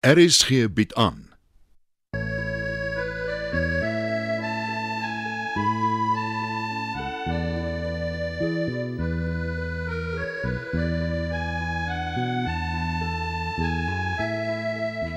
RSG 0.00 0.72
bied 0.72 0.94
aan. 0.94 1.28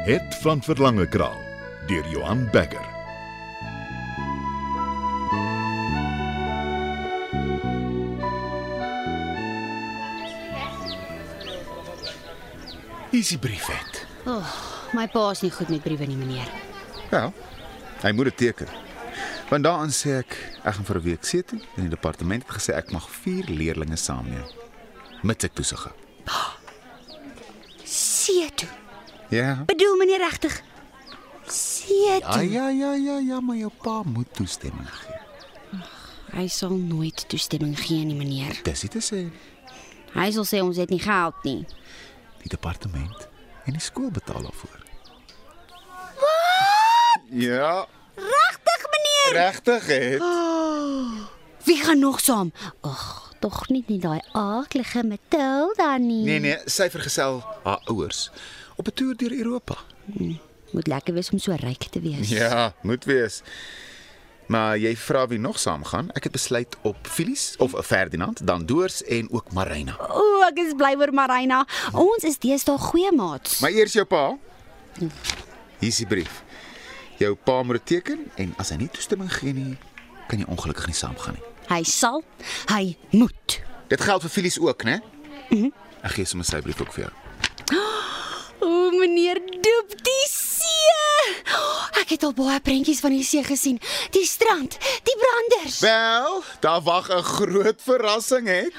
Het 0.04 0.36
van 0.36 0.64
Verlange 0.64 1.08
Kraal 1.08 1.40
deur 1.88 2.08
Johan 2.10 2.50
Becker. 2.52 2.90
Hier 13.10 13.20
is 13.20 13.28
die 13.28 13.38
brief 13.38 13.66
het. 13.66 14.71
My 14.94 15.08
pa 15.08 15.30
is 15.32 15.42
nie 15.42 15.52
goed 15.52 15.70
met 15.70 15.84
briewe 15.84 16.06
nie, 16.06 16.16
meneer. 16.20 16.50
Ja. 17.12 17.32
Hy 18.02 18.12
moet 18.12 18.26
dit 18.32 18.38
teken. 18.38 18.68
Want 19.50 19.64
daarin 19.64 19.92
sê 19.92 20.18
ek 20.20 20.36
ek 20.64 20.74
gaan 20.76 20.86
vir 20.86 20.98
'n 20.98 21.04
week 21.04 21.26
see 21.26 21.44
toe 21.44 21.60
en 21.76 21.84
die 21.84 21.90
departement 21.90 22.44
het 22.48 22.52
gesê 22.58 22.74
ek 22.76 22.92
mag 22.92 23.10
4 23.10 23.46
leerdlinge 23.52 23.96
saamneem. 23.98 24.46
Mits 25.24 25.44
ek 25.46 25.54
toesig 25.54 25.84
hou. 25.84 25.94
See 27.84 28.50
toe. 28.56 28.70
Ja. 29.30 29.64
Bedoel 29.66 29.98
meneer 29.98 30.20
regtig? 30.20 30.62
See 31.48 32.20
Ja 32.20 32.20
toe. 32.32 32.50
ja 32.52 32.70
ja 32.70 32.94
ja 32.94 33.18
ja, 33.20 33.40
maar 33.42 33.56
jou 33.56 33.72
pa 33.84 34.02
moet 34.06 34.34
toestemming 34.34 34.88
gee. 34.90 35.20
Hy 36.32 36.48
sal 36.48 36.70
nooit 36.70 37.26
toestemming 37.30 37.76
gee 37.80 38.06
nie, 38.06 38.16
meneer. 38.16 38.60
Dis 38.64 38.82
nie 38.84 38.90
te 38.90 39.00
sê 39.00 39.30
Hy 40.14 40.32
sal 40.32 40.44
sê 40.46 40.62
ons 40.62 40.78
het 40.78 40.90
nie 40.90 41.00
geld 41.00 41.44
nie. 41.44 41.66
die 42.42 42.50
departement 42.50 43.28
en 43.72 43.78
die 43.80 43.86
skool 43.88 44.12
betaal 44.12 44.42
daarvoor. 44.44 44.80
Wat? 46.20 47.22
Ja, 47.30 47.86
Regtig, 48.16 48.82
meneer? 48.92 49.42
regtig 49.42 49.86
het. 49.88 50.24
Wie 51.64 51.78
gaan 51.84 52.00
nog 52.00 52.20
saam? 52.20 52.52
Ag, 52.82 53.32
tog 53.40 53.70
nie 53.70 53.84
nie 53.88 54.00
daai 54.00 54.20
aaklige 54.36 55.04
Matilda 55.08 55.98
nie. 55.98 56.24
Nee 56.26 56.40
nee, 56.44 56.58
sy 56.66 56.90
vergesel 56.92 57.40
haar 57.64 57.80
ouers 57.88 58.30
op 58.76 58.88
'n 58.88 58.94
toer 58.94 59.16
deur 59.18 59.32
Europa. 59.38 59.78
Moet 60.72 60.88
lekker 60.88 61.14
wees 61.14 61.30
om 61.30 61.40
so 61.40 61.56
ryk 61.56 61.84
te 61.92 62.00
wees. 62.02 62.30
Ja, 62.30 62.74
moet 62.82 63.06
wees. 63.06 63.42
Maar 64.52 64.78
jy 64.78 64.92
vra 65.00 65.28
wie 65.32 65.40
nog 65.40 65.60
saamgaan? 65.60 66.10
Ek 66.12 66.24
het 66.28 66.34
besluit 66.36 66.76
op 66.82 67.08
Filies 67.08 67.56
of 67.58 67.72
'n 67.74 67.84
Ferdinand, 67.84 68.48
dan 68.48 68.66
Doors 68.66 69.04
en 69.04 69.32
ook 69.32 69.52
Marina. 69.52 69.96
O, 70.10 70.42
ek 70.42 70.58
is 70.58 70.74
bly 70.76 70.96
oor 71.00 71.14
Marina. 71.14 71.68
Ons 71.92 72.24
is 72.24 72.38
deesdae 72.38 72.78
goeie 72.78 73.12
maats. 73.16 73.60
Maar 73.60 73.72
eers 73.72 73.94
jou 73.94 74.06
pa. 74.06 74.38
Hier 75.80 75.90
is 75.90 75.96
die 75.98 76.08
brief. 76.08 76.44
Jou 77.18 77.36
pa 77.36 77.64
moet 77.64 77.76
dit 77.76 77.86
teken 77.86 78.32
en 78.36 78.54
as 78.58 78.70
hy 78.70 78.76
nie 78.76 78.90
toestemming 78.90 79.34
gee 79.34 79.54
nie, 79.54 79.78
kan 80.28 80.40
jy 80.40 80.46
ongelukkig 80.46 80.86
nie 80.86 80.96
saamgaan 80.96 81.34
nie. 81.34 81.44
Hy 81.78 81.84
sal, 81.84 82.24
hy 82.66 82.98
moet. 83.10 83.62
Dit 83.88 84.02
geld 84.02 84.22
vir 84.22 84.30
Filies 84.30 84.60
ook, 84.60 84.84
né? 84.84 85.00
Mhm. 85.50 85.72
Ek 86.04 86.12
gee 86.12 86.26
sommer 86.26 86.46
sy 86.46 86.62
brief 86.62 86.82
ook 86.82 86.94
vir 86.94 87.04
jou. 87.04 87.14
O, 88.62 88.92
meneer 88.92 89.40
Doep, 89.40 90.04
die 90.04 90.28
see. 90.28 90.51
Ek 92.02 92.10
het 92.16 92.24
al 92.24 92.34
baie 92.34 92.60
prentjies 92.60 93.00
van 93.00 93.14
die 93.16 93.24
see 93.24 93.44
gesien. 93.44 93.80
Die 94.16 94.26
strand, 94.26 94.78
die 95.08 95.18
branders. 95.24 95.80
Wel, 95.80 96.44
daar 96.60 96.82
wag 96.82 97.10
'n 97.10 97.24
groot 97.24 97.82
verrassing 97.82 98.48
het. 98.48 98.74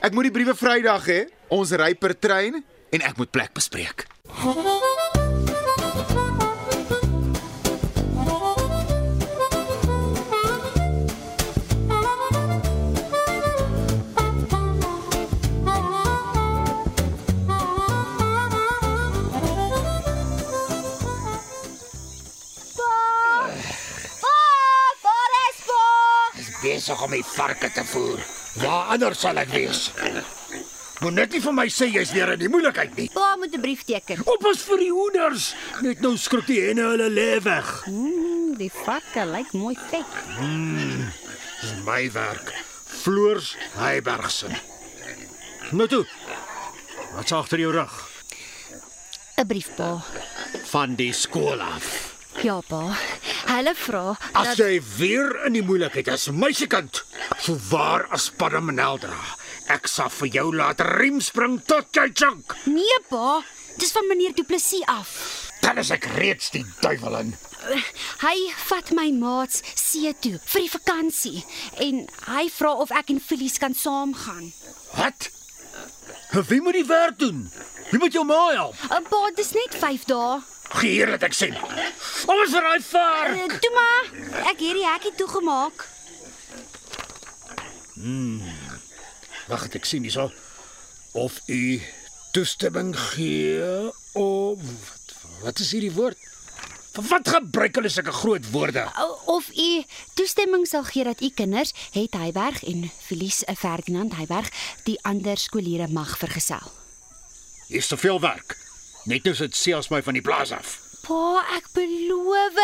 Ek 0.00 0.12
moet 0.12 0.28
die 0.28 0.32
briewe 0.32 0.54
Vrydag 0.54 1.06
hê. 1.06 1.26
Ons 1.48 1.70
ry 1.70 1.94
per 1.94 2.18
trein 2.18 2.64
en 2.90 3.00
ek 3.00 3.16
moet 3.16 3.30
plek 3.30 3.52
bespreek. 3.52 4.06
Besig 26.88 27.04
om 27.04 27.12
die 27.12 27.24
varke 27.24 27.68
te 27.72 27.84
voer. 27.84 28.20
Waar 28.62 28.94
anders 28.94 29.20
sal 29.20 29.36
ek 29.36 29.50
wees? 29.52 29.90
Moet 31.02 31.14
net 31.14 31.34
nie 31.34 31.40
vir 31.44 31.54
my 31.54 31.66
sê 31.70 31.86
jy's 31.92 32.14
weer 32.16 32.32
in 32.32 32.40
die 32.40 32.48
moeilikheid 32.48 32.96
nie. 32.96 33.08
Pa 33.12 33.36
moet 33.36 33.52
'n 33.54 33.60
brief 33.60 33.84
teken. 33.84 34.22
Oppas 34.24 34.64
vir 34.64 34.78
die 34.78 34.90
hoenders. 34.90 35.54
Net 35.82 36.00
nou 36.00 36.16
skrik 36.16 36.46
die 36.46 36.60
henne 36.60 36.82
hulle 36.82 37.10
lê 37.10 37.42
weg. 37.44 37.84
Mm, 37.86 38.56
die 38.56 38.72
vakke 38.72 39.26
lyk 39.26 39.52
mooi 39.52 39.76
vet. 39.90 40.06
Dis 41.60 41.74
my 41.84 42.10
werk. 42.12 42.54
Floors 42.86 43.56
Heibergse. 43.76 44.48
Nou 45.70 45.88
toe. 45.88 46.06
Wat's 47.14 47.32
agter 47.32 47.58
jou 47.58 47.72
rug? 47.72 47.92
'n 49.36 49.46
Brief 49.46 49.68
pa. 49.76 50.00
Van 50.72 50.94
die 50.94 51.12
skool 51.12 51.60
af. 51.60 52.16
Ja 52.42 52.60
pa. 52.60 52.96
Hulle 53.48 53.72
vra 53.78 54.02
As 54.36 54.58
jy 54.60 54.78
weer 54.98 55.30
in 55.48 55.56
die 55.56 55.64
moeilikheid 55.64 56.10
is, 56.12 56.28
meisiekind, 56.34 57.02
so 57.40 57.56
waar 57.70 58.04
as 58.14 58.28
Padamenel 58.30 59.00
dra. 59.02 59.20
Ek 59.72 59.88
sal 59.88 60.10
vir 60.20 60.30
jou 60.36 60.48
laat 60.56 60.80
riem 60.98 61.20
spring 61.24 61.58
tot 61.68 61.88
jy 61.96 62.08
chunk. 62.12 62.54
Nee 62.68 63.00
pa, 63.08 63.40
dis 63.80 63.92
van 63.96 64.08
meneer 64.08 64.36
Du 64.36 64.44
Plessis 64.48 64.84
af. 64.88 65.12
Dan 65.64 65.80
is 65.80 65.90
ek 65.92 66.06
reeds 66.16 66.52
die 66.54 66.64
duiwel 66.82 67.18
in. 67.22 67.32
Hy 68.22 68.36
vat 68.68 68.92
my 68.96 69.08
maats 69.16 69.62
see 69.76 70.12
toe 70.22 70.36
vir 70.38 70.64
die 70.64 70.72
vakansie 70.72 71.40
en 71.84 72.04
hy 72.28 72.44
vra 72.54 72.76
of 72.84 72.92
ek 72.94 73.10
en 73.12 73.20
Filies 73.20 73.58
kan 73.60 73.74
saamgaan. 73.76 74.52
Wat? 74.96 75.28
Wie 76.48 76.60
moet 76.60 76.78
die 76.78 76.86
werk 76.88 77.18
doen? 77.18 77.48
Wie 77.90 77.98
moet 78.00 78.12
jou 78.12 78.24
ma 78.28 78.38
help? 78.52 78.76
Uh, 78.92 79.00
pa, 79.08 79.24
dis 79.36 79.52
net 79.56 79.74
5 79.80 80.06
dae. 80.12 80.38
Geheer 80.68 81.14
dat 81.16 81.22
ek 81.22 81.32
sien. 81.32 81.54
Om 82.28 82.34
ons 82.34 82.52
vir 82.52 82.66
daai 82.66 82.82
vaar. 82.84 83.30
Uh, 83.34 83.46
toe 83.62 83.72
maar, 83.74 84.10
ek 84.52 84.58
het 84.60 84.76
die 84.76 84.86
hekkie 84.86 85.14
toegemaak. 85.16 85.86
Wag, 89.48 89.64
ek 89.72 89.86
sien 89.88 90.04
hierso. 90.04 90.28
Of 91.16 91.40
u 91.48 91.80
toestemming 92.36 92.92
gee 93.14 93.64
of 94.12 94.60
wat, 94.60 95.14
wat 95.42 95.62
is 95.64 95.72
hierdie 95.72 95.94
woord? 95.96 96.20
Wat 97.08 97.28
gebruik 97.30 97.78
hulle 97.78 97.88
sulke 97.88 98.12
groot 98.12 98.50
woorde? 98.50 98.84
Of 99.24 99.48
u 99.56 99.82
toestemming 100.18 100.66
sal 100.66 100.84
gee 100.84 101.04
dat 101.04 101.22
u 101.22 101.30
kinders, 101.30 101.72
het 101.94 102.14
Hyberg 102.18 102.60
en 102.66 102.90
Felies 103.00 103.44
eh, 103.44 103.56
Ferdinand 103.56 104.14
Hyberg, 104.18 104.50
die 104.84 104.98
ander 105.02 105.38
skooliere 105.38 105.88
mag 105.88 106.18
vergesel. 106.18 106.72
Hier's 107.68 107.86
te 107.86 107.96
veel 107.96 108.20
werk. 108.20 108.56
Net 109.08 109.24
nou 109.24 109.34
sit 109.36 109.56
seels 109.56 109.88
my 109.92 110.02
van 110.04 110.16
die 110.18 110.24
plaas 110.24 110.52
af. 110.52 110.74
Pa, 111.06 111.40
ek 111.56 111.70
beloof, 111.72 112.58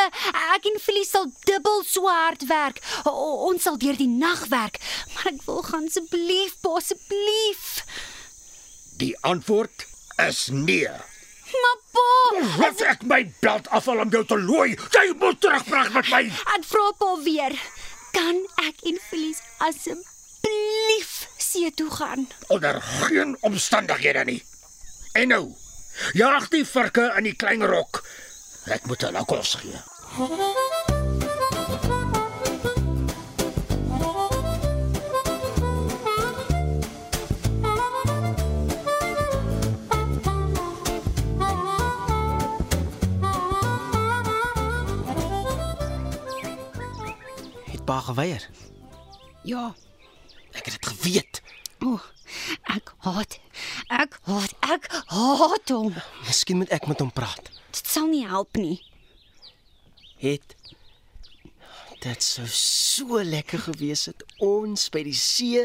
ek 0.56 0.66
en 0.68 0.76
Felies 0.82 1.12
sal 1.14 1.30
dubbel 1.48 1.80
so 1.88 2.10
hard 2.10 2.42
werk. 2.50 2.82
O, 3.08 3.12
ons 3.48 3.64
sal 3.64 3.78
deur 3.80 3.96
die 3.96 4.10
nag 4.10 4.42
werk, 4.52 4.76
maar 5.14 5.30
ek 5.32 5.40
wil 5.46 5.62
gaan 5.64 5.86
asseblief, 5.88 6.58
pa, 6.60 6.74
asseblief. 6.82 7.64
Die 9.00 9.14
antwoord 9.24 9.86
is 10.26 10.48
nee. 10.52 10.90
Maar 11.54 11.80
pa, 11.94 12.04
Laat 12.60 12.84
ek 12.92 13.02
my 13.08 13.22
beld 13.40 13.68
afval 13.72 14.02
om 14.04 14.12
jou 14.12 14.24
te 14.28 14.36
looi. 14.42 14.74
Jy 14.98 15.06
moet 15.22 15.40
terugbring 15.40 15.92
met 15.96 16.10
my. 16.12 16.22
ek 16.58 16.68
vra 16.68 16.86
pa 17.00 17.10
weer. 17.24 17.56
Kan 18.14 18.42
ek 18.66 18.84
en 18.90 18.98
Felies 19.08 19.40
asseblief 19.64 21.12
see 21.40 21.70
toe 21.74 21.88
gaan? 21.90 22.28
Onder 22.52 22.80
geen 22.82 23.36
omstandighede 23.46 24.24
nie. 24.28 24.40
En 25.14 25.28
nou, 25.30 25.44
jaag 26.12 26.48
die 26.48 26.64
varke 26.66 27.12
in 27.18 27.28
die 27.28 27.36
klein 27.36 27.64
rok. 27.66 28.02
Ek 28.72 28.86
moet 28.88 29.02
hulle 29.04 29.24
kos 29.28 29.54
gee. 29.60 29.78
Het 47.70 47.84
pa 47.84 48.00
geweier. 48.00 48.48
Ja. 49.44 49.74
Ek 50.54 50.64
het 50.64 50.80
dit 50.80 50.86
geweet. 50.86 51.42
O, 51.82 51.98
ek 52.74 52.92
haat. 53.04 53.38
Ek 53.90 54.18
haat. 54.28 54.52
Ek 54.74 54.86
haat 55.10 55.68
hom. 55.74 55.94
Miskien 56.26 56.56
moet 56.62 56.70
ek 56.74 56.86
met 56.86 57.00
hom 57.02 57.10
praat. 57.12 57.50
Dit 57.74 57.86
sal 57.90 58.06
nie 58.12 58.26
help 58.28 58.56
nie. 58.56 58.78
Het 60.22 60.54
dit 62.04 62.20
sou 62.22 62.44
so 62.52 63.22
lekker 63.24 63.58
gewees 63.64 64.02
het 64.10 64.20
ons 64.44 64.90
by 64.92 65.00
die 65.06 65.14
see. 65.16 65.62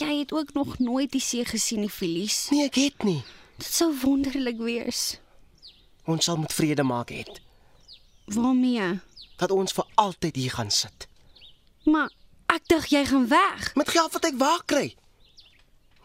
Jy 0.00 0.12
het 0.22 0.32
ook 0.32 0.54
nog 0.56 0.78
nooit 0.80 1.10
die 1.12 1.20
see 1.20 1.44
gesien 1.44 1.82
nie, 1.84 1.90
Felies. 1.92 2.46
Nee, 2.50 2.64
ek 2.70 2.78
het 2.80 3.04
nie. 3.04 3.20
Dit 3.60 3.68
sou 3.68 3.90
wonderlik 4.00 4.56
wees. 4.64 5.18
Ons 6.08 6.24
sal 6.24 6.36
moet 6.40 6.52
vrede 6.52 6.82
maak 6.84 7.12
het 7.12 7.40
Waarmee? 8.26 9.00
dat 9.36 9.50
ons 9.50 9.72
vir 9.76 9.84
altyd 10.00 10.36
hier 10.36 10.50
gaan 10.56 10.70
sit. 10.70 11.06
Maar 11.84 12.08
ek 12.54 12.64
dink 12.68 12.88
jy 12.92 13.04
gaan 13.04 13.28
weg. 13.28 13.74
Met 13.76 13.88
geld 13.92 14.12
wat 14.16 14.24
ek 14.24 14.36
waar 14.40 14.62
kry. 14.64 14.94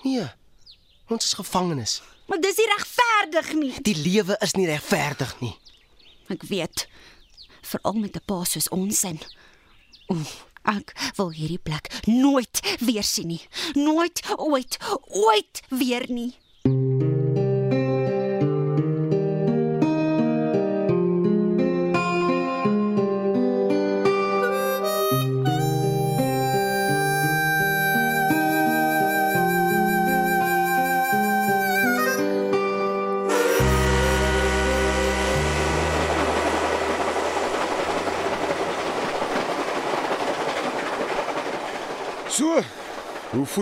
Nee. 0.04 0.28
Ons 1.08 1.26
is 1.26 1.34
gevangenes. 1.34 2.02
Maar 2.28 2.40
dis 2.40 2.58
nie 2.58 2.68
regverdig 2.76 3.54
nie. 3.54 3.74
Die 3.82 3.96
lewe 3.98 4.38
is 4.46 4.54
nie 4.54 4.68
regverdig 4.70 5.34
nie. 5.42 5.56
Ek 6.30 6.44
weet. 6.50 6.88
Veral 7.62 7.98
met 7.98 8.16
'n 8.16 8.26
pa 8.26 8.44
soos 8.44 8.70
ons 8.70 9.04
in. 9.04 9.20
Oef, 10.10 10.46
ek 10.64 10.94
wil 11.16 11.32
hierdie 11.32 11.62
plek 11.62 11.90
nooit 12.06 12.78
weer 12.80 13.04
sien 13.04 13.28
nie. 13.28 13.42
Nooit 13.74 14.22
ooit 14.38 14.78
ooit 15.08 15.62
weer 15.70 16.06
nie. 16.12 16.36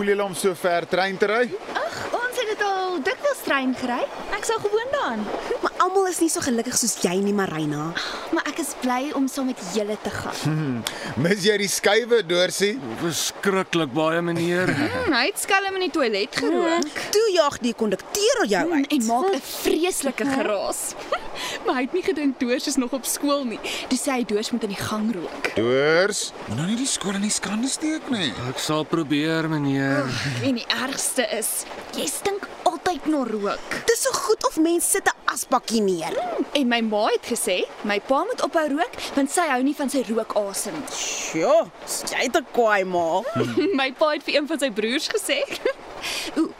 Voel 0.08 0.16
julle 0.16 0.24
om 0.24 0.34
so 0.34 0.54
ver 0.56 0.86
trein 0.88 1.16
te 1.20 1.26
ry? 1.28 1.42
Ons 2.18 2.38
het 2.40 2.48
dit 2.48 2.62
al 2.64 2.96
dikwels 3.04 3.40
trein 3.44 3.74
gery. 3.76 4.00
Ek 4.36 4.46
sou 4.46 4.56
gewoond 4.62 4.92
daaraan. 4.94 5.24
Maar 5.62 5.74
almal 5.84 6.06
is 6.08 6.20
nie 6.22 6.30
so 6.32 6.40
gelukkig 6.44 6.76
soos 6.78 6.94
jy 7.04 7.16
nie, 7.20 7.34
Marina. 7.36 7.90
Maar 8.32 8.46
ek 8.48 8.60
is 8.62 8.70
bly 8.80 9.10
om 9.18 9.26
saam 9.28 9.50
met 9.50 9.60
julle 9.74 9.96
te 10.04 10.12
gaan. 10.14 10.78
Mis 11.24 11.44
jy 11.44 11.56
die 11.60 11.68
skuwe, 11.68 12.22
Dorsie? 12.28 12.76
Verskriklik 13.02 13.92
baie 13.96 14.22
meneer. 14.24 14.72
Hmm, 14.78 15.12
hy 15.14 15.26
het 15.30 15.38
skelm 15.40 15.76
in 15.78 15.82
die 15.86 15.92
toilet 15.92 16.34
gerook 16.36 16.98
Toe 17.14 17.24
jag 17.34 17.56
die 17.64 17.72
kondukteur 17.76 18.40
jou 18.48 18.64
uit. 18.72 18.90
en 18.92 19.04
maak 19.06 19.28
'n 19.36 19.40
vreeslike 19.44 20.24
geraas. 20.24 20.80
Maar 21.66 21.74
hy 21.80 21.82
het 21.86 21.92
nie 21.96 22.02
gedink 22.02 22.38
Doors 22.40 22.66
is 22.66 22.76
nog 22.76 22.92
op 22.92 23.04
skool 23.04 23.44
nie. 23.44 23.58
Dis 23.88 24.02
sê 24.06 24.18
hy 24.18 24.24
Doors 24.28 24.50
moet 24.50 24.62
in 24.68 24.74
die 24.74 24.82
gang 24.82 25.08
rook. 25.14 25.50
Doors, 25.56 26.32
moet 26.46 26.56
nou 26.56 26.66
nie 26.70 26.76
die 26.80 26.86
skool 26.86 27.18
in 27.18 27.26
die 27.26 27.32
skande 27.34 27.68
steek 27.68 28.10
nie. 28.10 28.32
Ek 28.48 28.58
sal 28.62 28.84
probeer 28.88 29.48
meneer. 29.48 30.08
En 30.44 30.54
die 30.60 30.66
ergste 30.68 31.26
is, 31.38 31.64
jy 31.96 32.06
stink 32.06 32.48
altyd 32.68 33.06
na 33.10 33.22
rook. 33.28 33.78
Dis 33.88 34.02
so 34.06 34.12
goed 34.12 34.44
of 34.48 34.58
mense 34.62 34.88
sit 34.88 35.06
'n 35.08 35.16
asbakkie 35.34 35.80
neer. 35.80 36.14
En 36.52 36.68
my 36.68 36.80
ma 36.80 37.06
het 37.08 37.26
gesê, 37.26 37.64
my 37.84 38.00
pa 38.00 38.24
moet 38.24 38.42
ophou 38.42 38.68
rook 38.68 38.94
want 39.14 39.30
sy 39.30 39.46
hou 39.48 39.62
nie 39.62 39.74
van 39.74 39.90
sy 39.90 40.04
rookasem. 40.08 40.74
Sjoe, 40.92 41.70
jy 42.10 42.22
het 42.26 42.36
'n 42.36 42.46
kwaai 42.52 42.84
ma. 42.84 43.22
my 43.80 43.92
pa 43.92 44.10
het 44.14 44.22
vir 44.22 44.34
een 44.34 44.46
van 44.46 44.58
sy 44.58 44.70
broers 44.70 45.08
gesê. 45.08 45.42
Ooh, 46.38 46.52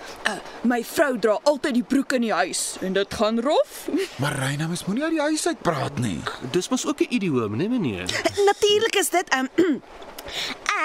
my 0.63 0.81
vrou 0.85 1.19
dra 1.19 1.39
altyd 1.43 1.75
die 1.79 1.85
broek 1.87 2.13
in 2.19 2.27
die 2.27 2.33
huis 2.33 2.77
en 2.85 2.93
dit 2.93 3.15
gaan 3.15 3.41
rof. 3.45 3.89
Maar 4.23 4.37
Reina, 4.39 4.67
mens 4.67 4.85
moenie 4.85 5.05
uit 5.05 5.17
die 5.17 5.21
huis 5.21 5.47
uit 5.47 5.63
praat 5.63 5.99
nie. 5.99 6.19
Dis 6.53 6.69
mos 6.69 6.87
ook 6.87 7.01
'n 7.01 7.15
idioom, 7.15 7.57
né 7.57 7.69
meneer? 7.69 8.07
Natuurlik 8.51 8.97
is 8.97 9.09
dit 9.09 9.35
um 9.35 9.49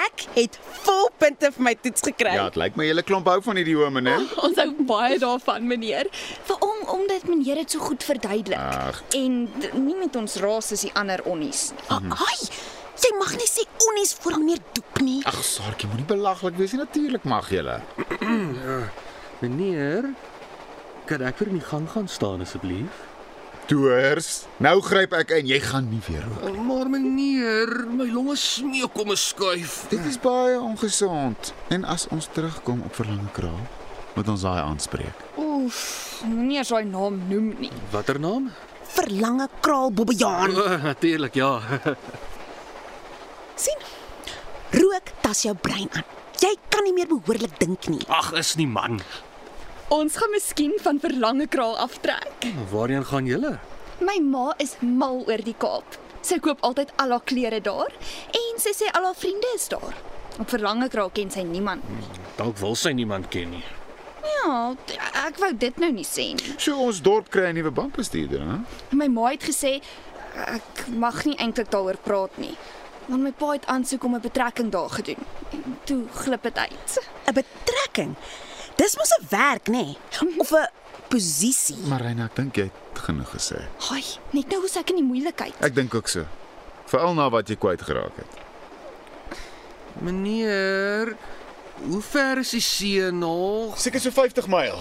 Ek 0.04 0.24
het 0.34 0.58
vol 0.84 1.10
punte 1.18 1.50
vir 1.52 1.62
my 1.62 1.74
toets 1.74 2.02
gekry. 2.02 2.32
Ja, 2.34 2.44
dit 2.48 2.56
lyk 2.56 2.76
my 2.76 2.86
hele 2.88 3.02
klomp 3.06 3.28
hou 3.28 3.40
van 3.44 3.56
hierdie 3.60 3.76
home, 3.76 4.00
né? 4.00 4.16
Ons 4.42 4.56
hou 4.56 4.70
baie 4.88 5.18
daarvan, 5.22 5.66
meneer. 5.68 6.08
Veral 6.48 6.84
omdat 6.94 7.26
meneer 7.28 7.60
dit 7.62 7.70
so 7.70 7.78
goed 7.78 8.04
verduidelik. 8.04 8.58
Ag. 8.58 9.02
En 9.16 9.44
nie 9.86 9.96
met 9.96 10.16
ons 10.16 10.36
raas 10.42 10.72
is 10.72 10.84
die 10.86 10.92
ander 10.98 11.22
onnies 11.28 11.70
nie. 11.76 12.10
Ai, 12.10 12.40
jy 13.04 13.12
mag 13.20 13.32
nie 13.38 13.48
sê 13.48 13.64
onnies 13.88 14.14
vir 14.24 14.38
meneer 14.38 14.62
Doep 14.74 15.00
nie. 15.00 15.20
Ag, 15.28 15.40
Saartjie, 15.44 15.88
moenie 15.88 16.08
belaglik 16.08 16.56
wees 16.60 16.72
nie. 16.74 16.82
Natuurlik 16.84 17.24
mag 17.24 17.50
julle. 17.52 17.80
Meneer, 19.44 20.06
kan 21.04 21.20
ek 21.28 21.36
vir 21.36 21.50
in 21.52 21.58
die 21.58 21.66
gang 21.68 21.84
gaan 21.92 22.06
staan 22.08 22.40
asseblief? 22.40 23.02
Doors, 23.68 24.44
nou 24.64 24.78
gryp 24.84 25.12
ek 25.16 25.34
in. 25.38 25.48
Jy 25.52 25.58
gaan 25.64 25.90
nie 25.92 26.00
weer 26.06 26.24
rook. 26.24 26.56
Maar 26.64 26.88
meneer, 26.92 27.70
my 27.92 28.06
longe 28.12 28.36
smeek 28.40 28.96
om 29.00 29.12
'n 29.12 29.16
skuif. 29.20 29.84
Dit 29.92 30.04
is 30.08 30.16
baie 30.20 30.56
ongesond. 30.60 31.52
En 31.68 31.84
as 31.84 32.06
ons 32.08 32.28
terugkom 32.32 32.80
op 32.88 32.94
Verlange 32.94 33.32
Kraal, 33.36 33.60
moet 34.16 34.28
ons 34.28 34.40
daai 34.40 34.60
aanspreek. 34.64 35.16
Oef, 35.36 36.22
moenie 36.24 36.56
eens 36.58 36.68
daai 36.68 36.84
naam 36.84 37.20
noem 37.28 37.54
nie. 37.58 37.72
Watter 37.92 38.20
naam? 38.20 38.50
Verlange 38.96 39.48
kraal 39.60 39.90
bobbejaan. 39.92 40.56
Oh, 40.56 40.82
Natuurlik, 40.92 41.34
ja. 41.34 41.60
sien? 43.56 43.78
Rook 44.72 45.12
tas 45.20 45.42
jou 45.42 45.54
brein 45.54 45.88
aan. 45.92 46.04
Jy 46.40 46.56
kan 46.68 46.84
nie 46.84 46.92
meer 46.92 47.06
behoorlik 47.08 47.58
dink 47.58 47.88
nie. 47.88 48.00
Ag, 48.08 48.32
is 48.32 48.54
nie 48.56 48.66
man. 48.66 49.00
Ons 49.94 50.16
gaan 50.18 50.32
miskien 50.34 50.72
van 50.82 50.98
verlange 50.98 51.44
kraal 51.46 51.76
aftrek. 51.78 52.46
Waarheen 52.70 53.04
gaan 53.06 53.26
julle? 53.30 53.52
My 54.02 54.16
ma 54.18 54.48
is 54.58 54.72
mal 54.82 55.20
oor 55.28 55.42
die 55.46 55.54
Kaap. 55.54 55.98
Sy 56.24 56.40
koop 56.42 56.64
altyd 56.66 56.90
al 56.98 57.12
haar 57.14 57.22
klere 57.30 57.60
daar 57.62 57.92
en 58.34 58.58
sy 58.58 58.72
sê 58.74 58.88
al 58.90 59.06
haar 59.06 59.14
vriende 59.14 59.52
is 59.54 59.68
daar. 59.70 59.94
Op 60.42 60.50
verlange 60.50 60.88
kraal 60.90 61.12
ken 61.14 61.30
sy 61.30 61.44
niemand 61.46 61.86
nie. 61.92 62.08
Dalk 62.40 62.58
wil 62.58 62.74
sy 62.74 62.90
niemand 62.90 63.28
ken 63.30 63.54
nie. 63.54 63.62
Ja, 64.24 64.72
ek 65.28 65.38
wou 65.38 65.52
dit 65.62 65.78
nou 65.78 65.92
nie 65.94 66.06
sê 66.08 66.32
nie. 66.34 66.56
So 66.58 66.74
ons 66.88 66.98
dorp 67.04 67.30
kry 67.30 67.52
'n 67.52 67.54
nuwe 67.60 67.70
bankbestuurder, 67.70 68.42
hè? 68.42 68.58
My 68.98 69.06
ma 69.06 69.30
het 69.30 69.46
gesê 69.46 69.78
ek 70.34 70.88
mag 70.88 71.24
nie 71.24 71.36
eintlik 71.38 71.70
daaroor 71.70 72.00
praat 72.02 72.34
nie. 72.38 72.56
Want 73.06 73.22
my 73.22 73.30
pa 73.30 73.52
het 73.52 73.66
aansoek 73.66 74.04
om 74.04 74.16
'n 74.16 74.26
betrekking 74.26 74.72
daar 74.72 74.90
gedoen. 74.90 75.22
En 75.52 75.78
toe 75.84 76.02
glip 76.24 76.42
dit 76.42 76.58
uit. 76.58 76.98
'n 77.28 77.34
Betrekking. 77.34 78.16
Dis 78.84 78.96
mos 79.00 79.12
'n 79.16 79.26
werk, 79.30 79.66
nê? 79.72 79.96
Of 80.36 80.50
'n 80.52 80.68
posisie. 81.08 81.76
Maar 81.88 82.00
Reina, 82.00 82.24
ek 82.24 82.36
dink 82.36 82.56
jy 82.56 82.64
het 82.68 82.98
genoeg 83.06 83.30
gesê. 83.32 83.60
Haai, 83.88 84.04
net 84.30 84.48
nou 84.48 84.64
is 84.64 84.76
ek 84.76 84.90
in 84.90 84.96
die 84.96 85.04
moeilikheid. 85.04 85.54
Ek 85.60 85.74
dink 85.74 85.94
ook 85.94 86.08
so. 86.08 86.26
Veral 86.84 87.14
na 87.14 87.30
wat 87.30 87.48
jy 87.48 87.56
kwyt 87.56 87.82
geraak 87.82 88.16
het. 88.16 88.32
Meneer, 90.04 91.16
hoe 91.80 92.02
ver 92.02 92.38
is 92.38 92.50
die 92.50 92.60
see 92.60 93.10
nog? 93.10 93.78
Seker 93.80 94.00
so 94.00 94.10
50 94.10 94.46
myl. 94.48 94.76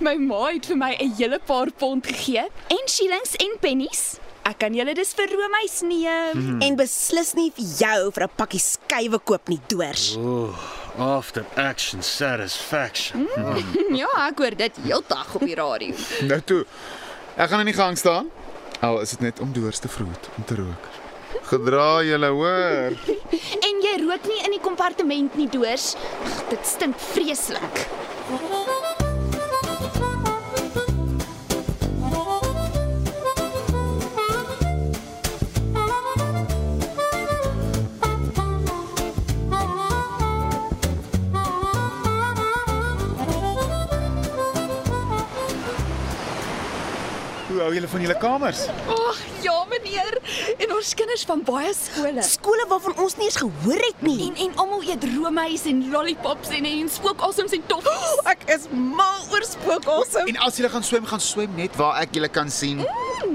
My 0.00 0.16
ma 0.16 0.50
het 0.50 0.66
vir 0.66 0.76
my 0.76 0.96
'n 0.98 1.14
hele 1.14 1.38
paar 1.38 1.70
pond 1.70 2.06
gegee 2.06 2.48
en 2.66 2.88
shillings 2.88 3.36
en 3.36 3.56
pennies. 3.60 4.18
Ek 4.48 4.58
kan 4.58 4.74
julle 4.74 4.94
dus 4.96 5.12
vir 5.14 5.28
Romeis 5.36 5.80
neem. 5.86 6.60
En 6.64 6.76
beslis 6.78 7.34
nie 7.36 7.50
vir 7.56 7.64
jou 7.80 8.10
vir 8.16 8.24
'n 8.24 8.30
pakkie 8.36 8.60
skywe 8.60 9.18
koop 9.24 9.48
nie, 9.48 9.60
doors. 9.68 10.16
Oh, 10.16 10.54
after 10.98 11.44
action 11.56 12.02
satisfaction. 12.02 13.28
Ja, 14.00 14.08
ek 14.28 14.38
hoor 14.38 14.54
dit 14.56 14.76
heeldag 14.84 15.34
op 15.34 15.40
die 15.44 15.54
radio. 15.54 15.94
Nou 16.30 16.40
toe. 16.40 16.64
Ek 17.36 17.50
gaan 17.50 17.60
in 17.60 17.66
die 17.72 17.74
gang 17.76 17.98
staan. 17.98 18.30
Al 18.80 19.00
is 19.00 19.10
dit 19.10 19.20
net 19.20 19.40
om 19.40 19.52
doors 19.52 19.78
te 19.78 19.88
vroet 19.88 20.28
om 20.36 20.44
te 20.44 20.54
rook. 20.54 20.88
Gedra 21.50 22.02
julle 22.02 22.26
hoor. 22.32 22.96
En 23.66 23.80
jy 23.84 23.94
rook 24.06 24.24
nie 24.26 24.40
in 24.44 24.50
die 24.56 24.60
kompartement 24.62 25.34
nie, 25.36 25.48
doors. 25.48 25.94
Ag, 26.24 26.48
dit 26.48 26.66
stink 26.66 26.98
vreeslik. 27.12 27.86
Hou 47.70 47.78
julle 47.78 47.90
van 47.90 48.02
julle 48.02 48.16
kamers? 48.18 48.60
Ag, 48.66 48.94
oh, 48.96 49.18
ja 49.44 49.54
meneer. 49.70 50.16
En 50.58 50.72
ons 50.74 50.90
kinders 50.98 51.22
van 51.28 51.42
baie 51.46 51.70
skole. 51.76 52.24
Skole 52.26 52.66
waarvan 52.70 52.96
ons 53.04 53.14
nie 53.20 53.28
eens 53.28 53.38
gehoor 53.38 53.82
het 53.84 54.02
nie. 54.02 54.18
En 54.26 54.40
en 54.46 54.56
almal 54.64 54.82
eet 54.88 55.06
roomys 55.12 55.66
en 55.70 55.84
lollipops 55.92 56.50
en 56.56 56.66
en 56.66 56.90
spookasems 56.90 57.54
en 57.58 57.66
toffies. 57.70 58.16
Ek 58.34 58.42
is 58.56 58.66
mal 58.74 59.22
oor 59.30 59.46
spookasem. 59.46 60.32
En 60.34 60.42
as 60.48 60.58
julle 60.58 60.72
gaan 60.72 60.86
swem, 60.86 61.06
gaan 61.12 61.22
swem 61.22 61.54
net 61.58 61.78
waar 61.78 62.00
ek 62.02 62.16
julle 62.18 62.30
kan 62.32 62.50
sien. 62.50 62.82
Nee, 62.82 63.06
ek 63.20 63.30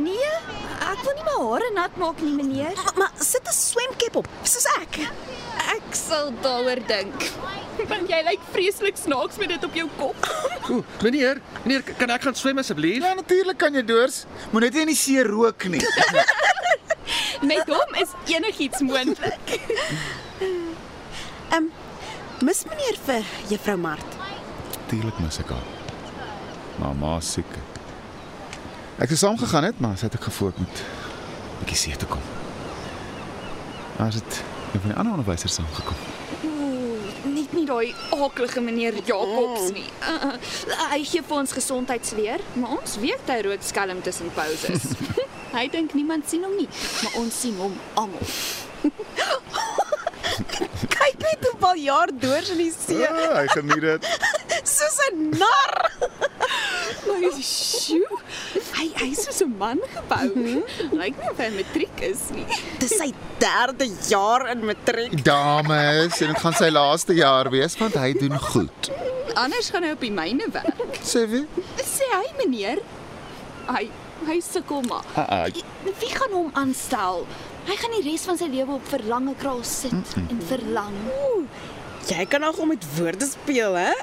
wil 1.05 1.15
nie 1.17 1.25
my 1.27 1.35
hare 1.41 1.69
nat 1.75 1.97
maak 2.01 2.21
nie, 2.23 2.33
meneer. 2.35 2.73
Maar, 2.75 2.93
maar 2.97 3.11
sit 3.19 3.47
'n 3.47 3.53
swemkep 3.53 4.15
op, 4.21 4.27
soos 4.43 4.65
ek. 4.81 4.99
Ek 5.75 5.95
sal 5.95 6.31
daaroor 6.41 6.81
dink. 6.87 7.29
Want 7.89 8.09
jy 8.09 8.21
lyk 8.23 8.41
vreeslik 8.51 8.97
snaaks 8.97 9.37
met 9.37 9.49
dit 9.49 9.63
op 9.63 9.73
jou 9.73 9.87
kop. 9.97 10.27
Ooh, 10.71 10.83
meneer, 11.03 11.41
meneer, 11.63 11.83
kan 11.97 12.09
ek 12.09 12.21
gaan 12.27 12.35
swem 12.35 12.57
asseblief? 12.57 13.03
Ja, 13.03 13.13
natuurlik 13.13 13.57
kan 13.57 13.73
jy 13.73 13.83
doors. 13.85 14.25
Moet 14.51 14.61
net 14.67 14.73
nie 14.73 14.81
in 14.81 14.93
die 14.93 14.95
see 14.99 15.23
rook 15.23 15.67
nie. 15.69 15.83
Met 17.51 17.69
hom 17.69 17.95
is 18.01 18.13
enigiets 18.25 18.81
moontlik. 18.81 19.59
Ehm 21.51 21.57
um, 21.57 21.71
mis 22.41 22.63
meneer 22.65 22.97
vir 23.05 23.23
juffrou 23.49 23.77
Mart. 23.77 24.17
Natuurlik 24.81 25.19
mis 25.19 25.39
ek 25.39 25.53
haar. 25.53 25.67
Mamma 26.81 27.19
siek. 27.21 27.74
Ek 28.97 29.09
het 29.11 29.17
saam 29.19 29.37
gegaan 29.37 29.63
het, 29.67 29.79
maar 29.83 29.97
sy 29.99 30.07
het 30.07 30.13
ek 30.15 30.23
gevoel 30.29 30.53
ek 30.53 30.59
moet 30.63 30.83
bietjie 31.59 31.77
see 31.81 31.95
toe 31.99 32.07
kom. 32.07 32.21
Maar 33.97 34.11
dit 34.15 34.37
een 34.73 34.81
van 34.83 34.89
die 34.91 34.97
ander 34.99 35.13
onderwysers 35.17 35.53
saamgekom? 35.57 35.97
Ooh, 36.47 37.09
net 37.35 37.51
nie 37.55 37.65
daai 37.67 37.93
aaklige 38.15 38.61
meneer 38.63 38.95
Jacobs 39.07 39.69
nie. 39.75 39.87
Uh, 39.99 40.31
uh, 40.31 40.85
hy 40.93 41.01
gee 41.07 41.23
vir 41.27 41.37
ons 41.41 41.55
gesondheidsleer, 41.57 42.43
maar 42.59 42.77
ons 42.79 42.95
weet 43.03 43.31
hy 43.31 43.39
rook 43.49 43.63
skelm 43.67 44.01
tussen 44.05 44.31
pauses. 44.35 44.87
hy 45.57 45.65
dink 45.71 45.93
niemand 45.95 46.29
sien 46.31 46.43
hom 46.47 46.55
nie, 46.59 46.69
maar 47.03 47.19
ons 47.23 47.41
sien 47.45 47.55
hom 47.59 47.75
almal. 47.99 48.35
Kyk 50.95 51.19
net 51.21 51.45
hoe 51.47 51.55
al 51.69 51.79
jaar 51.79 52.11
deurs 52.19 52.49
in 52.53 52.59
die 52.63 52.71
see, 52.75 52.99
Ja, 53.03 53.11
hy 53.39 53.47
geniet 53.51 53.83
dit. 53.83 54.07
soos 54.75 54.97
'n 55.11 55.29
nar. 55.35 55.91
Maar 57.05 57.39
sjoe, 57.41 58.14
hy 58.77 58.87
hy 58.99 59.07
is 59.11 59.23
so 59.37 59.45
'n 59.45 59.57
man 59.57 59.79
gebou. 59.93 60.29
Lyk 60.99 61.15
nie 61.21 61.29
of 61.31 61.37
hy 61.39 61.49
matriek 61.55 62.01
is 62.09 62.29
nie. 62.35 62.45
Dis 62.79 62.95
sy 62.97 63.11
derde 63.39 63.87
jaar 64.09 64.47
in 64.51 64.65
matriek. 64.65 65.15
Dames, 65.23 66.21
en 66.21 66.33
dit 66.33 66.41
gaan 66.43 66.53
sy 66.53 66.69
laaste 66.69 67.13
jaar 67.17 67.49
wees 67.53 67.77
want 67.79 67.95
hy 67.95 68.13
doen 68.13 68.37
goed. 68.39 68.91
Anders 69.35 69.69
gaan 69.69 69.83
hy 69.83 69.91
op 69.91 69.99
die 70.03 70.11
myne 70.15 70.47
werk. 70.51 70.99
Sê 71.03 71.25
wie? 71.27 71.45
Sê 71.83 72.07
hy 72.13 72.27
meneer. 72.43 72.79
Hy 73.67 73.89
hy 74.25 74.39
sukkel 74.41 74.81
maar. 74.87 75.03
Ah, 75.19 75.45
Wie 75.99 76.09
gaan 76.15 76.31
hom 76.33 76.49
aanstel? 76.55 77.25
Hy 77.67 77.75
gaan 77.81 77.91
die 77.97 78.03
res 78.11 78.23
van 78.25 78.37
sy 78.37 78.47
lewe 78.47 78.77
op 78.77 78.85
verlange 78.87 79.33
kraal 79.41 79.63
sit 79.63 80.15
en 80.15 80.39
verlang. 80.47 80.95
Jy 82.05 82.25
kan 82.29 82.39
nog 82.39 82.57
om 82.57 82.67
met 82.67 82.85
woorde 82.97 83.25
speel, 83.25 83.73
hè? 83.73 83.93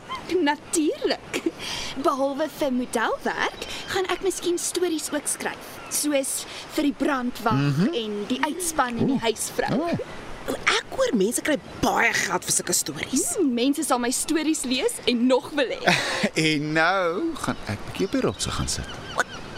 Natuurlik. 0.41 1.43
Behalwe 2.03 2.49
vir 2.59 2.73
modelwerk, 2.75 3.67
gaan 3.93 4.09
ek 4.11 4.25
miskien 4.27 4.59
stories 4.59 5.07
ook 5.15 5.29
skryf, 5.31 5.69
soos 5.95 6.33
vir 6.75 6.89
die 6.89 6.95
brandwag 6.99 7.61
mm 7.61 7.75
-hmm. 7.77 7.95
en 7.95 8.17
die 8.27 8.41
uitspan 8.45 8.99
en 8.99 9.07
die 9.07 9.19
huisvrou. 9.23 9.91
Ek 10.51 10.97
hoor 10.97 11.15
mense 11.15 11.41
kry 11.47 11.59
baie 11.81 12.13
geld 12.13 12.45
vir 12.45 12.53
sulke 12.53 12.73
stories. 12.73 13.37
Mense 13.39 13.85
sal 13.85 13.99
my 13.99 14.11
stories 14.11 14.65
lees 14.65 14.99
en 15.05 15.27
nog 15.27 15.51
wil 15.55 15.71
hê. 15.71 15.95
en 16.51 16.73
nou 16.73 17.35
gaan 17.35 17.57
ek 17.67 17.79
bietjie 17.87 18.07
op 18.07 18.13
die 18.13 18.21
rotse 18.21 18.51
gaan 18.51 18.69
sit. 18.69 18.89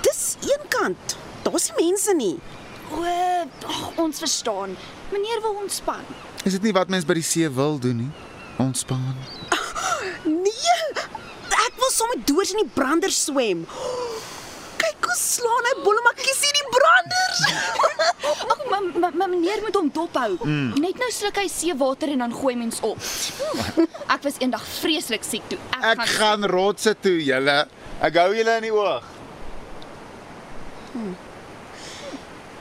Dis 0.01 0.37
een 0.41 0.69
kant. 0.69 1.17
Daar's 1.43 1.71
nie 1.73 1.87
mense 1.87 2.15
nie. 2.15 2.37
O, 2.93 3.05
ag, 3.67 3.97
ons 3.97 4.19
verstaan. 4.19 4.77
Meneer 5.13 5.41
wil 5.41 5.57
ontspan. 5.63 6.05
Is 6.45 6.53
dit 6.53 6.63
nie 6.63 6.73
wat 6.73 6.89
mense 6.89 7.07
by 7.07 7.15
die 7.15 7.25
see 7.25 7.49
wil 7.49 7.79
doen 7.79 7.97
nie? 7.97 8.13
Ontspan. 8.63 9.15
Nee. 10.25 10.79
Ek 11.65 11.77
wil 11.81 11.91
sommer 11.93 12.21
doors 12.27 12.53
in 12.55 12.63
die 12.63 12.71
brander 12.75 13.13
swem. 13.13 13.65
Kyk 14.81 15.07
hoe 15.09 15.17
slaan 15.19 15.69
hy 15.69 15.75
bollemakkies 15.85 16.43
in 16.49 16.59
die 16.59 16.67
branders. 16.75 17.43
Ag, 18.53 18.63
maar 18.71 19.15
ma, 19.15 19.27
meneer 19.27 19.63
moet 19.65 19.79
hom 19.79 19.89
dophou. 19.95 20.37
Mm. 20.45 20.75
Net 20.83 21.01
nou 21.01 21.11
sluk 21.15 21.39
hy 21.41 21.47
seewater 21.51 22.13
en 22.15 22.25
dan 22.27 22.35
gooi 22.35 22.55
mens 22.59 22.81
op. 22.85 23.01
Ek 24.15 24.23
was 24.27 24.39
eendag 24.43 24.65
vreeslik 24.81 25.27
siek 25.27 25.47
toe 25.51 25.59
ek, 25.79 25.91
Ek 25.95 26.15
gaan 26.19 26.47
rotse 26.51 26.95
toe, 27.01 27.17
julle. 27.25 27.59
Ek 28.05 28.21
hou 28.21 28.31
julle 28.37 28.59
in 28.61 28.69
die 28.69 28.75
oog. 28.75 29.11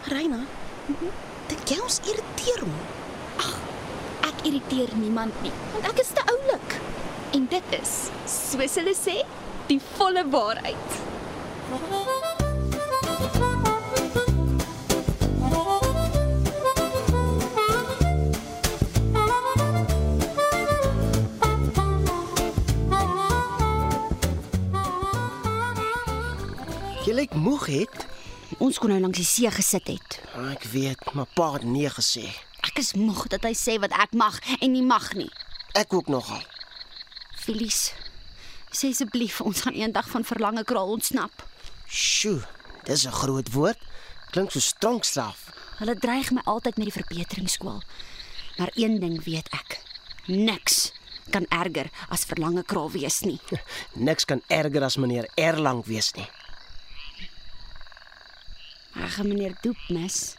Reina. 0.10 0.42
Dink 1.50 1.70
jy 1.70 1.80
ons 1.84 2.02
irriteer 2.08 2.66
hom? 2.66 2.93
Irriteer 4.54 4.90
niemand 5.02 5.34
nie, 5.42 5.50
want 5.74 5.88
ek 5.90 6.02
is 6.04 6.12
te 6.14 6.22
oulik. 6.30 6.76
En 7.34 7.48
dit 7.50 7.72
is, 7.80 7.94
soos 8.30 8.76
hulle 8.78 8.94
sê, 9.00 9.16
die 9.72 9.80
volle 9.96 10.22
waarheid. 10.36 11.00
Jy 27.06 27.14
lyk 27.18 27.34
moeg 27.36 27.66
het. 27.72 28.06
Ons 28.64 28.78
kon 28.80 28.94
nou 28.94 29.00
langs 29.04 29.18
die 29.20 29.28
see 29.28 29.50
gesit 29.52 29.90
het. 29.92 30.20
Ah, 30.38 30.52
Ek 30.54 30.64
weet, 30.72 31.02
maar 31.18 31.28
pa 31.36 31.50
het 31.58 31.66
nee 31.68 31.90
gesê. 31.92 32.28
Ek 32.74 32.80
is 32.82 32.96
moeg 32.98 33.28
dat 33.30 33.44
hy 33.46 33.52
sê 33.54 33.76
wat 33.78 33.94
ek 33.94 34.16
mag 34.18 34.40
en 34.58 34.72
nie 34.74 34.82
mag 34.82 35.12
nie. 35.14 35.30
Ek 35.78 35.94
ook 35.94 36.08
nogal. 36.10 36.42
Felies, 37.38 37.92
sê 38.74 38.90
asseblief 38.90 39.44
ons 39.46 39.62
gaan 39.62 39.78
eendag 39.78 40.10
van 40.10 40.26
verlange 40.26 40.64
kraal 40.66 40.90
ontsnap. 40.96 41.46
Sjoe, 41.86 42.42
dis 42.90 43.06
'n 43.06 43.14
groot 43.14 43.54
woord. 43.54 43.78
Klink 44.34 44.50
so 44.52 44.60
strankslaaf. 44.60 45.54
Hulle 45.78 45.94
dreig 45.94 46.32
my 46.32 46.42
altyd 46.46 46.78
met 46.78 46.90
die 46.90 46.98
verbeteringsskool. 46.98 47.82
Maar 48.58 48.72
een 48.74 49.00
ding 49.00 49.24
weet 49.24 49.50
ek. 49.54 49.78
Niks 50.26 50.92
kan 51.30 51.46
erger 51.50 51.92
as 52.10 52.26
verlange 52.26 52.64
kraal 52.64 52.90
wees 52.92 53.22
nie. 53.22 53.40
Niks 54.08 54.26
kan 54.26 54.42
erger 54.48 54.84
as 54.84 54.98
meneer 54.98 55.30
Erlang 55.36 55.86
wees 55.86 56.12
nie. 56.18 56.30
Ag, 58.98 59.22
meneer 59.22 59.54
Doep 59.62 59.78
mis. 59.90 60.38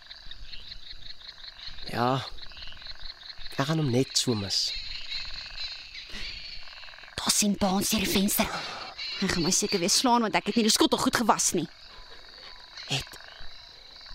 Ja. 1.91 2.25
Ek 3.55 3.69
gaan 3.69 3.79
hom 3.79 3.91
net 3.91 4.17
so 4.19 4.35
mis. 4.35 4.73
Daar 7.15 7.33
sien 7.33 7.55
pa 7.59 7.71
ons 7.79 7.93
die 7.95 8.07
venster. 8.09 8.49
Hy 9.21 9.29
gaan 9.31 9.47
my 9.47 9.53
seker 9.55 9.81
weer 9.83 9.93
slaan 9.93 10.27
want 10.27 10.35
ek 10.37 10.51
het 10.51 10.59
nie 10.59 10.67
die 10.67 10.75
skottel 10.75 11.01
goed 11.01 11.17
gewas 11.17 11.53
nie. 11.57 11.67
Het 12.91 13.21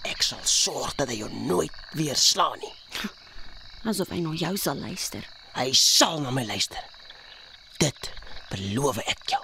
ek 0.10 0.24
sal 0.26 0.42
sorg 0.44 0.96
dat 1.00 1.12
hy 1.12 1.22
jou 1.22 1.30
nooit 1.48 1.96
weer 1.98 2.20
slaan 2.20 2.60
nie. 2.62 2.74
Asof 3.88 4.12
hy 4.12 4.20
na 4.24 4.36
jou 4.36 4.56
sal 4.60 4.80
luister. 4.82 5.24
Hy 5.56 5.72
sal 5.78 6.20
na 6.24 6.34
my 6.36 6.44
luister. 6.46 6.84
Dit 7.80 8.12
beloof 8.52 9.00
ek 9.06 9.24
jou. 9.32 9.44